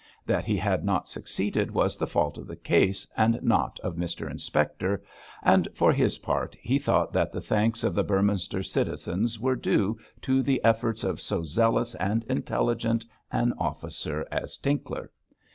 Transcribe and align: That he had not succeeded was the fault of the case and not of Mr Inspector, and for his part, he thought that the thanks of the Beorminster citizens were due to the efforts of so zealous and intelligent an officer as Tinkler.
That 0.25 0.45
he 0.45 0.57
had 0.57 0.83
not 0.83 1.07
succeeded 1.07 1.69
was 1.69 1.95
the 1.95 2.07
fault 2.07 2.39
of 2.39 2.47
the 2.47 2.55
case 2.55 3.05
and 3.15 3.39
not 3.43 3.79
of 3.81 3.97
Mr 3.97 4.27
Inspector, 4.27 4.99
and 5.43 5.67
for 5.75 5.93
his 5.93 6.17
part, 6.17 6.55
he 6.59 6.79
thought 6.79 7.13
that 7.13 7.31
the 7.31 7.39
thanks 7.39 7.83
of 7.83 7.93
the 7.93 8.03
Beorminster 8.03 8.63
citizens 8.63 9.39
were 9.39 9.55
due 9.55 9.99
to 10.23 10.41
the 10.41 10.59
efforts 10.63 11.03
of 11.03 11.21
so 11.21 11.43
zealous 11.43 11.93
and 11.93 12.23
intelligent 12.23 13.05
an 13.31 13.53
officer 13.59 14.25
as 14.31 14.57
Tinkler. 14.57 15.11